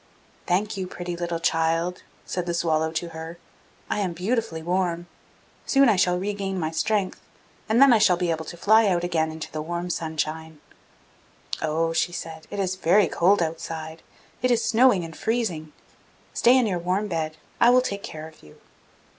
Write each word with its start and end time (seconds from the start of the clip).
'Thank 0.47 0.75
you, 0.77 0.87
pretty 0.87 1.15
little 1.15 1.39
child!' 1.39 2.01
said 2.25 2.47
the 2.47 2.55
swallow 2.55 2.91
to 2.91 3.09
her. 3.09 3.37
'I 3.91 3.99
am 3.99 4.11
so 4.13 4.15
beautifully 4.15 4.63
warm! 4.63 5.05
Soon 5.67 5.89
I 5.89 5.95
shall 5.95 6.17
regain 6.17 6.59
my 6.59 6.71
strength, 6.71 7.21
and 7.69 7.79
then 7.79 7.93
I 7.93 7.99
shall 7.99 8.17
be 8.17 8.31
able 8.31 8.45
to 8.45 8.57
fly 8.57 8.87
out 8.87 9.03
again 9.03 9.31
into 9.31 9.51
the 9.51 9.61
warm 9.61 9.91
sunshine.' 9.91 10.59
'Oh!' 11.61 11.93
she 11.93 12.11
said, 12.11 12.47
'it 12.49 12.57
is 12.59 12.77
very 12.77 13.07
cold 13.07 13.43
outside; 13.43 14.01
it 14.41 14.49
is 14.49 14.65
snowing 14.65 15.05
and 15.05 15.15
freezing! 15.15 15.71
stay 16.33 16.57
in 16.57 16.65
your 16.65 16.79
warm 16.79 17.07
bed; 17.07 17.37
I 17.59 17.69
will 17.69 17.81
take 17.81 18.01
care 18.01 18.27
of 18.27 18.41
you! 18.41 18.59